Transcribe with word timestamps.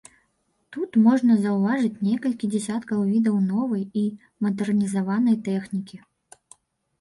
Тут 0.75 0.95
можна 1.07 1.33
заўважыць 1.43 2.01
некалькі 2.07 2.49
дзясяткаў 2.53 3.03
відаў 3.11 3.37
новай 3.51 3.85
і 4.05 4.07
мадэрнізаванай 4.47 5.37
тэхнікі. 5.51 5.97